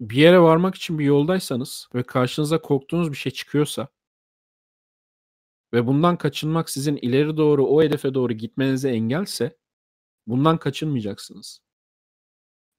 Bir 0.00 0.16
yere 0.16 0.40
varmak 0.40 0.74
için 0.74 0.98
bir 0.98 1.04
yoldaysanız 1.04 1.88
ve 1.94 2.02
karşınıza 2.02 2.62
korktuğunuz 2.62 3.12
bir 3.12 3.16
şey 3.16 3.32
çıkıyorsa 3.32 3.88
ve 5.72 5.86
bundan 5.86 6.16
kaçınmak 6.18 6.70
sizin 6.70 6.96
ileri 6.96 7.36
doğru 7.36 7.66
o 7.66 7.82
hedefe 7.82 8.14
doğru 8.14 8.32
gitmenize 8.32 8.90
engelse 8.90 9.56
bundan 10.26 10.58
kaçınmayacaksınız. 10.58 11.60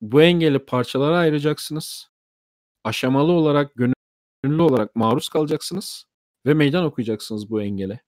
Bu 0.01 0.21
engeli 0.21 0.59
parçalara 0.59 1.17
ayıracaksınız. 1.17 2.09
Aşamalı 2.83 3.31
olarak, 3.31 3.71
gönüllü 3.75 4.61
olarak 4.61 4.95
maruz 4.95 5.29
kalacaksınız 5.29 6.05
ve 6.45 6.53
meydan 6.53 6.85
okuyacaksınız 6.85 7.49
bu 7.49 7.61
engele. 7.61 8.01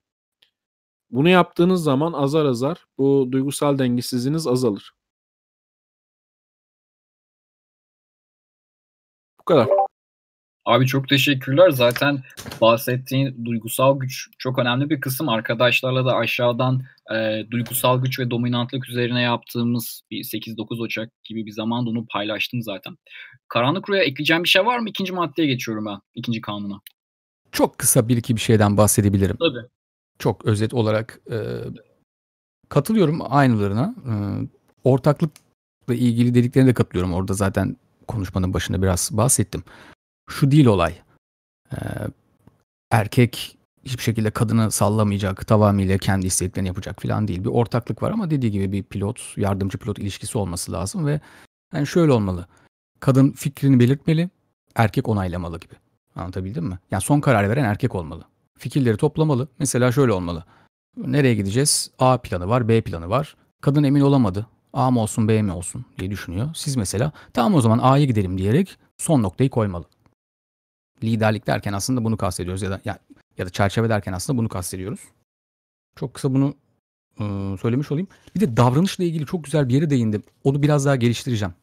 Bunu 1.11 1.29
yaptığınız 1.29 1.83
zaman 1.83 2.13
azar 2.13 2.45
azar 2.45 2.85
bu 2.97 3.29
duygusal 3.31 3.79
dengesizliğiniz 3.79 4.47
azalır. 4.47 4.93
Bu 9.39 9.45
kadar. 9.45 9.67
Abi 10.65 10.87
çok 10.87 11.09
teşekkürler. 11.09 11.69
Zaten 11.69 12.23
bahsettiğin 12.61 13.45
duygusal 13.45 13.99
güç 13.99 14.27
çok 14.37 14.59
önemli 14.59 14.89
bir 14.89 15.01
kısım. 15.01 15.29
Arkadaşlarla 15.29 16.05
da 16.05 16.15
aşağıdan 16.15 16.81
e, 17.13 17.45
duygusal 17.51 18.01
güç 18.01 18.19
ve 18.19 18.31
dominantlık 18.31 18.89
üzerine 18.89 19.21
yaptığımız 19.21 20.01
bir 20.11 20.23
8-9 20.23 20.81
Ocak 20.81 21.23
gibi 21.23 21.45
bir 21.45 21.51
zamanda 21.51 21.89
onu 21.89 22.05
paylaştım 22.05 22.61
zaten. 22.61 22.97
Karanlık 23.47 23.89
Rüya 23.89 24.03
ekleyeceğim 24.03 24.43
bir 24.43 24.49
şey 24.49 24.65
var 24.65 24.79
mı? 24.79 24.89
İkinci 24.89 25.13
maddeye 25.13 25.47
geçiyorum 25.47 25.85
ben. 25.85 25.99
ikinci 26.15 26.41
kanuna. 26.41 26.81
Çok 27.51 27.77
kısa 27.77 28.07
bir 28.07 28.17
iki 28.17 28.35
bir 28.35 28.41
şeyden 28.41 28.77
bahsedebilirim. 28.77 29.37
Tabii. 29.37 29.67
Çok 30.19 30.45
özet 30.45 30.73
olarak 30.73 31.19
e, 31.31 31.37
katılıyorum 32.69 33.19
aynılarına. 33.29 33.95
E, 34.05 34.13
ortaklıkla 34.83 35.93
ilgili 35.93 36.33
dediklerine 36.33 36.69
de 36.69 36.73
katılıyorum. 36.73 37.13
Orada 37.13 37.33
zaten 37.33 37.77
konuşmanın 38.07 38.53
başında 38.53 38.81
biraz 38.81 39.09
bahsettim. 39.11 39.63
Şu 40.31 40.51
değil 40.51 40.65
olay. 40.65 40.93
Ee, 41.73 41.77
erkek 42.91 43.57
hiçbir 43.85 44.03
şekilde 44.03 44.31
kadını 44.31 44.71
sallamayacak, 44.71 45.47
tamamıyla 45.47 45.97
kendi 45.97 46.27
isteklerini 46.27 46.67
yapacak 46.67 47.01
falan 47.01 47.27
değil. 47.27 47.43
Bir 47.43 47.49
ortaklık 47.49 48.03
var 48.03 48.11
ama 48.11 48.29
dediği 48.29 48.51
gibi 48.51 48.71
bir 48.71 48.83
pilot, 48.83 49.37
yardımcı 49.37 49.77
pilot 49.77 49.99
ilişkisi 49.99 50.37
olması 50.37 50.71
lazım 50.71 51.05
ve 51.05 51.19
yani 51.73 51.87
şöyle 51.87 52.11
olmalı. 52.11 52.47
Kadın 52.99 53.31
fikrini 53.31 53.79
belirtmeli, 53.79 54.29
erkek 54.75 55.09
onaylamalı 55.09 55.59
gibi. 55.59 55.73
Anlatabildim 56.15 56.65
mi? 56.65 56.79
Yani 56.91 57.01
son 57.01 57.19
karar 57.19 57.49
veren 57.49 57.63
erkek 57.63 57.95
olmalı. 57.95 58.23
Fikirleri 58.57 58.97
toplamalı. 58.97 59.47
Mesela 59.59 59.91
şöyle 59.91 60.11
olmalı. 60.11 60.43
Nereye 60.97 61.35
gideceğiz? 61.35 61.91
A 61.99 62.17
planı 62.17 62.47
var, 62.47 62.67
B 62.67 62.81
planı 62.81 63.09
var. 63.09 63.35
Kadın 63.61 63.83
emin 63.83 64.01
olamadı. 64.01 64.47
A 64.73 64.91
mı 64.91 64.99
olsun, 64.99 65.27
B 65.27 65.41
mi 65.41 65.51
olsun 65.51 65.85
diye 65.99 66.11
düşünüyor. 66.11 66.49
Siz 66.55 66.75
mesela 66.75 67.11
tamam 67.33 67.55
o 67.55 67.61
zaman 67.61 67.79
A'ya 67.79 68.05
gidelim 68.05 68.37
diyerek 68.37 68.77
son 68.97 69.23
noktayı 69.23 69.49
koymalı. 69.49 69.85
Liderlik 71.03 71.47
derken 71.47 71.73
aslında 71.73 72.03
bunu 72.03 72.17
kastediyoruz 72.17 72.61
ya 72.61 72.71
da 72.71 72.81
ya, 72.85 72.99
ya 73.37 73.45
da 73.45 73.49
çerçeve 73.49 73.89
derken 73.89 74.13
aslında 74.13 74.39
bunu 74.39 74.49
kastediyoruz. 74.49 74.99
Çok 75.95 76.13
kısa 76.13 76.33
bunu 76.33 76.55
ıı, 77.19 77.57
söylemiş 77.57 77.91
olayım. 77.91 78.07
Bir 78.35 78.39
de 78.39 78.57
davranışla 78.57 79.03
ilgili 79.03 79.25
çok 79.25 79.43
güzel 79.43 79.69
bir 79.69 79.73
yere 79.73 79.89
değindim. 79.89 80.23
Onu 80.43 80.63
biraz 80.63 80.85
daha 80.85 80.95
geliştireceğim. 80.95 81.53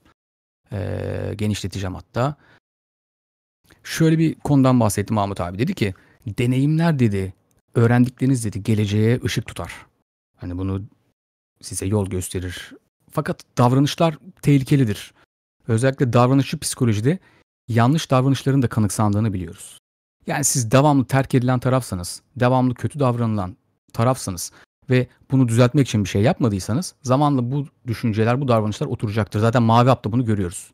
Ee, 0.72 1.34
genişleteceğim 1.36 1.94
hatta. 1.94 2.36
Şöyle 3.84 4.18
bir 4.18 4.34
konudan 4.34 4.80
bahsetti 4.80 5.14
Mahmut 5.14 5.40
abi. 5.40 5.58
Dedi 5.58 5.74
ki 5.74 5.94
deneyimler 6.26 6.98
dedi, 6.98 7.34
öğrendikleriniz 7.74 8.44
dedi 8.44 8.62
geleceğe 8.62 9.20
ışık 9.24 9.46
tutar. 9.46 9.72
Hani 10.36 10.58
bunu 10.58 10.82
size 11.60 11.86
yol 11.86 12.06
gösterir. 12.06 12.72
Fakat 13.10 13.42
davranışlar 13.58 14.18
tehlikelidir. 14.42 15.14
Özellikle 15.68 16.12
davranışçı 16.12 16.58
psikolojide 16.58 17.18
yanlış 17.68 18.10
davranışların 18.10 18.62
da 18.62 18.68
kanıksandığını 18.68 19.32
biliyoruz. 19.32 19.78
Yani 20.26 20.44
siz 20.44 20.70
devamlı 20.70 21.04
terk 21.04 21.34
edilen 21.34 21.58
tarafsanız, 21.58 22.22
devamlı 22.36 22.74
kötü 22.74 23.00
davranılan 23.00 23.56
tarafsanız 23.92 24.52
ve 24.90 25.06
bunu 25.30 25.48
düzeltmek 25.48 25.88
için 25.88 26.04
bir 26.04 26.08
şey 26.08 26.22
yapmadıysanız 26.22 26.94
zamanla 27.02 27.50
bu 27.50 27.66
düşünceler, 27.86 28.40
bu 28.40 28.48
davranışlar 28.48 28.86
oturacaktır. 28.86 29.40
Zaten 29.40 29.62
Mavi 29.62 29.88
Hap'ta 29.88 30.12
bunu 30.12 30.24
görüyoruz. 30.24 30.70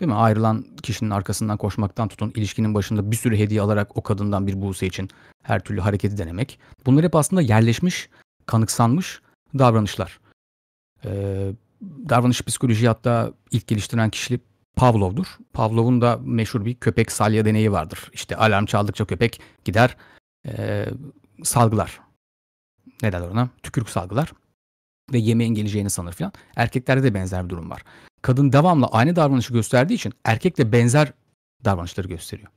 Değil 0.00 0.10
mi? 0.10 0.14
Ayrılan 0.14 0.64
kişinin 0.82 1.10
arkasından 1.10 1.56
koşmaktan 1.56 2.08
tutun, 2.08 2.32
ilişkinin 2.34 2.74
başında 2.74 3.10
bir 3.10 3.16
sürü 3.16 3.36
hediye 3.36 3.60
alarak 3.60 3.96
o 3.96 4.02
kadından 4.02 4.46
bir 4.46 4.62
buse 4.62 4.86
için 4.86 5.10
her 5.42 5.60
türlü 5.60 5.80
hareketi 5.80 6.18
denemek. 6.18 6.58
Bunlar 6.86 7.04
hep 7.04 7.14
aslında 7.14 7.42
yerleşmiş, 7.42 8.08
kanıksanmış 8.46 9.20
davranışlar. 9.58 10.20
Ee, 11.04 11.52
davranış 11.82 12.42
psikoloji 12.42 12.88
hatta 12.88 13.32
ilk 13.50 13.66
geliştiren 13.66 14.10
kişi 14.10 14.40
Pavlov'dur. 14.76 15.26
Pavlov'un 15.52 16.00
da 16.00 16.20
meşhur 16.24 16.64
bir 16.64 16.74
köpek 16.74 17.12
salya 17.12 17.44
deneyi 17.44 17.72
vardır. 17.72 18.10
İşte 18.12 18.36
alarm 18.36 18.66
çaldıkça 18.66 19.04
köpek 19.04 19.40
gider 19.64 19.96
e, 20.46 20.86
salgılar. 21.42 22.00
Ne 23.02 23.12
derler 23.12 23.28
ona? 23.28 23.48
Tükürük 23.62 23.88
salgılar. 23.88 24.32
Ve 25.12 25.18
yemeğin 25.18 25.54
geleceğini 25.54 25.90
sanır 25.90 26.12
filan. 26.12 26.32
Erkeklerde 26.56 27.02
de 27.02 27.14
benzer 27.14 27.44
bir 27.44 27.50
durum 27.50 27.70
var. 27.70 27.82
Kadın 28.22 28.52
devamlı 28.52 28.86
aynı 28.86 29.16
davranışı 29.16 29.52
gösterdiği 29.52 29.94
için 29.94 30.12
erkek 30.24 30.58
de 30.58 30.72
benzer 30.72 31.12
davranışları 31.64 32.08
gösteriyor. 32.08 32.48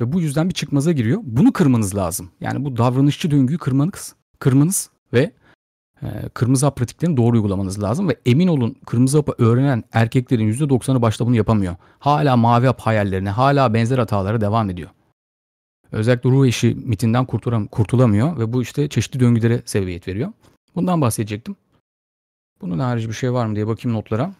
Ve 0.00 0.12
bu 0.12 0.20
yüzden 0.20 0.48
bir 0.48 0.54
çıkmaza 0.54 0.92
giriyor. 0.92 1.20
Bunu 1.22 1.52
kırmanız 1.52 1.96
lazım. 1.96 2.30
Yani 2.40 2.64
bu 2.64 2.76
davranışçı 2.76 3.30
döngüyü 3.30 3.58
kırmanız, 3.58 4.14
kırmanız 4.38 4.90
ve 5.12 5.32
kırmızı 6.34 6.66
hap 6.66 6.76
pratiklerini 6.76 7.16
doğru 7.16 7.36
uygulamanız 7.36 7.82
lazım. 7.82 8.08
Ve 8.08 8.16
emin 8.26 8.48
olun 8.48 8.76
kırmızı 8.86 9.18
hapı 9.18 9.34
öğrenen 9.38 9.84
erkeklerin 9.92 10.52
%90'ı 10.52 11.02
başta 11.02 11.26
bunu 11.26 11.36
yapamıyor. 11.36 11.76
Hala 11.98 12.36
mavi 12.36 12.66
hap 12.66 12.80
hayallerine, 12.80 13.30
hala 13.30 13.74
benzer 13.74 13.98
hatalara 13.98 14.40
devam 14.40 14.70
ediyor. 14.70 14.90
Özellikle 15.92 16.30
ruh 16.30 16.46
eşi 16.46 16.74
mitinden 16.74 17.24
kurtulam 17.24 17.66
kurtulamıyor 17.66 18.38
ve 18.38 18.52
bu 18.52 18.62
işte 18.62 18.88
çeşitli 18.88 19.20
döngülere 19.20 19.62
sebebiyet 19.64 20.08
veriyor. 20.08 20.32
Bundan 20.74 21.00
bahsedecektim. 21.00 21.56
Bunun 22.60 22.78
harici 22.78 23.08
bir 23.08 23.14
şey 23.14 23.32
var 23.32 23.46
mı 23.46 23.54
diye 23.54 23.66
bakayım 23.66 23.98
notlara. 23.98 24.34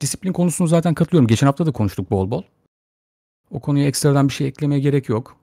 Disiplin 0.00 0.32
konusunu 0.32 0.68
zaten 0.68 0.94
katılıyorum. 0.94 1.26
Geçen 1.26 1.46
hafta 1.46 1.66
da 1.66 1.72
konuştuk 1.72 2.10
bol 2.10 2.30
bol. 2.30 2.42
O 3.50 3.60
konuya 3.60 3.86
ekstradan 3.86 4.28
bir 4.28 4.32
şey 4.32 4.46
eklemeye 4.46 4.80
gerek 4.80 5.08
yok. 5.08 5.36